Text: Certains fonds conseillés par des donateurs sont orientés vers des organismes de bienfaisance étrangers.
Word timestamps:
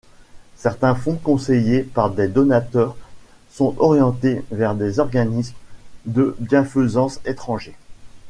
Certains 0.57 0.95
fonds 0.95 1.17
conseillés 1.17 1.83
par 1.83 2.09
des 2.09 2.27
donateurs 2.27 2.95
sont 3.51 3.75
orientés 3.77 4.41
vers 4.49 4.73
des 4.73 4.99
organismes 4.99 5.53
de 6.07 6.35
bienfaisance 6.39 7.19
étrangers. 7.23 7.75